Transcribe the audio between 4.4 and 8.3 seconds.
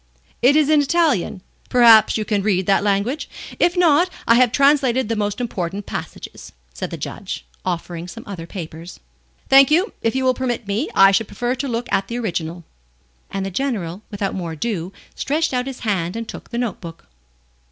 translated the most important passages," said the Judge, offering some